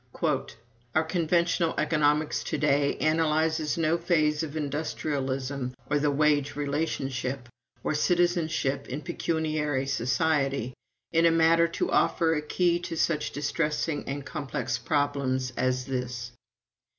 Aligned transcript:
"Our 0.95 1.03
conventional 1.07 1.75
economics 1.77 2.43
to 2.45 2.57
day 2.57 2.97
analyzes 2.97 3.77
no 3.77 3.99
phase 3.99 4.41
of 4.41 4.57
industrialism 4.57 5.75
or 5.91 5.99
the 5.99 6.09
wage 6.09 6.55
relationship, 6.55 7.47
or 7.83 7.93
citizenship 7.93 8.89
in 8.89 9.03
pecuniary 9.03 9.85
society, 9.85 10.73
in 11.11 11.27
a 11.27 11.31
manner 11.31 11.67
to 11.77 11.91
offer 11.91 12.33
a 12.33 12.41
key 12.41 12.79
to 12.79 12.97
such 12.97 13.29
distressing 13.31 14.03
and 14.09 14.25
complex 14.25 14.79
problems 14.79 15.53
as 15.55 15.85
this. 15.85 16.31